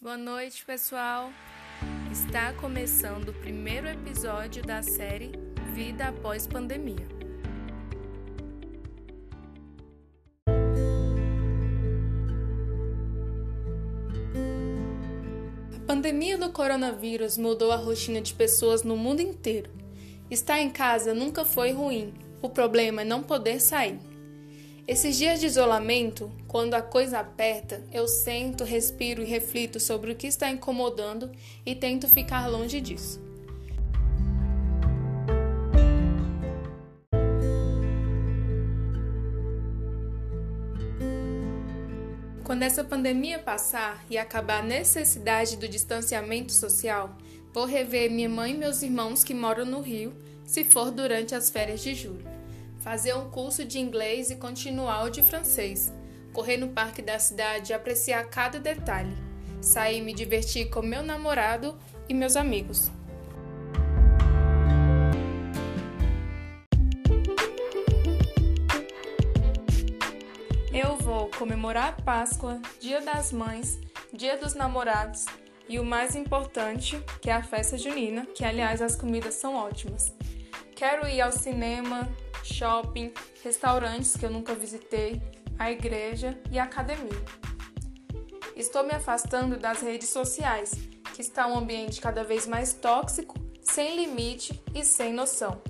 Boa 0.00 0.16
noite, 0.16 0.64
pessoal. 0.64 1.30
Está 2.10 2.52
começando 2.54 3.28
o 3.28 3.32
primeiro 3.34 3.86
episódio 3.86 4.64
da 4.64 4.82
série 4.82 5.30
Vida 5.72 6.08
após 6.08 6.44
Pandemia. 6.48 7.06
A 15.72 15.86
pandemia 15.86 16.36
do 16.36 16.50
coronavírus 16.50 17.38
mudou 17.38 17.70
a 17.70 17.76
rotina 17.76 18.20
de 18.20 18.34
pessoas 18.34 18.82
no 18.82 18.96
mundo 18.96 19.20
inteiro. 19.20 19.70
Estar 20.28 20.58
em 20.58 20.70
casa 20.70 21.14
nunca 21.14 21.44
foi 21.44 21.70
ruim, 21.70 22.12
o 22.42 22.48
problema 22.48 23.02
é 23.02 23.04
não 23.04 23.22
poder 23.22 23.60
sair. 23.60 24.00
Esses 24.88 25.16
dias 25.16 25.40
de 25.40 25.46
isolamento, 25.46 26.30
quando 26.46 26.74
a 26.74 26.80
coisa 26.80 27.18
aperta, 27.18 27.82
eu 27.92 28.06
sento, 28.06 28.62
respiro 28.62 29.20
e 29.20 29.24
reflito 29.24 29.80
sobre 29.80 30.12
o 30.12 30.14
que 30.14 30.28
está 30.28 30.48
incomodando 30.48 31.32
e 31.64 31.74
tento 31.74 32.08
ficar 32.08 32.46
longe 32.46 32.80
disso. 32.80 33.20
Quando 42.44 42.62
essa 42.62 42.84
pandemia 42.84 43.40
passar 43.40 44.06
e 44.08 44.16
acabar 44.16 44.60
a 44.60 44.66
necessidade 44.66 45.56
do 45.56 45.66
distanciamento 45.66 46.52
social, 46.52 47.16
vou 47.52 47.64
rever 47.64 48.08
minha 48.08 48.28
mãe 48.28 48.52
e 48.52 48.56
meus 48.56 48.82
irmãos 48.82 49.24
que 49.24 49.34
moram 49.34 49.64
no 49.64 49.80
Rio, 49.80 50.14
se 50.44 50.62
for 50.62 50.92
durante 50.92 51.34
as 51.34 51.50
férias 51.50 51.82
de 51.82 51.92
julho 51.92 52.35
fazer 52.86 53.16
um 53.16 53.28
curso 53.28 53.64
de 53.64 53.80
inglês 53.80 54.30
e 54.30 54.36
continuar 54.36 55.02
o 55.02 55.10
de 55.10 55.20
francês, 55.20 55.92
correr 56.32 56.56
no 56.56 56.68
parque 56.68 57.02
da 57.02 57.18
cidade 57.18 57.72
e 57.72 57.74
apreciar 57.74 58.22
cada 58.28 58.60
detalhe, 58.60 59.12
sair 59.60 59.98
e 59.98 60.00
me 60.00 60.14
divertir 60.14 60.70
com 60.70 60.82
meu 60.82 61.02
namorado 61.02 61.76
e 62.08 62.14
meus 62.14 62.36
amigos. 62.36 62.92
Eu 70.72 70.96
vou 70.98 71.28
comemorar 71.30 71.88
a 71.88 72.02
Páscoa, 72.02 72.62
Dia 72.80 73.00
das 73.00 73.32
Mães, 73.32 73.80
Dia 74.12 74.38
dos 74.38 74.54
Namorados 74.54 75.24
e 75.68 75.80
o 75.80 75.84
mais 75.84 76.14
importante, 76.14 77.02
que 77.20 77.30
é 77.30 77.32
a 77.32 77.42
festa 77.42 77.76
junina, 77.76 78.26
que 78.26 78.44
aliás 78.44 78.80
as 78.80 78.94
comidas 78.94 79.34
são 79.34 79.56
ótimas. 79.56 80.12
Quero 80.76 81.08
ir 81.08 81.20
ao 81.20 81.32
cinema, 81.32 82.08
shopping, 82.46 83.12
restaurantes 83.42 84.16
que 84.16 84.24
eu 84.24 84.30
nunca 84.30 84.54
visitei, 84.54 85.20
a 85.58 85.70
igreja 85.70 86.38
e 86.50 86.58
a 86.58 86.64
academia. 86.64 87.24
Estou 88.54 88.84
me 88.84 88.92
afastando 88.92 89.56
das 89.56 89.80
redes 89.80 90.08
sociais, 90.08 90.72
que 91.14 91.20
está 91.20 91.46
um 91.46 91.58
ambiente 91.58 92.00
cada 92.00 92.24
vez 92.24 92.46
mais 92.46 92.72
tóxico, 92.72 93.34
sem 93.62 93.96
limite 93.96 94.62
e 94.74 94.84
sem 94.84 95.12
noção. 95.12 95.60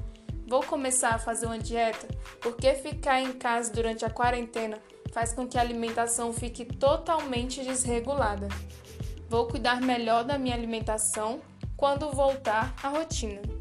Vou 0.46 0.62
começar 0.62 1.14
a 1.14 1.18
fazer 1.18 1.46
uma 1.46 1.58
dieta 1.58 2.06
porque 2.40 2.74
ficar 2.74 3.20
em 3.20 3.32
casa 3.32 3.72
durante 3.72 4.04
a 4.04 4.10
quarentena 4.10 4.78
faz 5.12 5.32
com 5.32 5.48
que 5.48 5.58
a 5.58 5.60
alimentação 5.60 6.32
fique 6.32 6.64
totalmente 6.64 7.64
desregulada. 7.64 8.48
Vou 9.28 9.48
cuidar 9.48 9.80
melhor 9.80 10.22
da 10.22 10.38
minha 10.38 10.54
alimentação 10.54 11.40
quando 11.76 12.12
voltar 12.12 12.74
à 12.82 12.88
rotina. 12.88 13.55